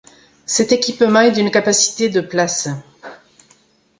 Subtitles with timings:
[0.47, 2.69] Cet équipement est d'une capacité de places.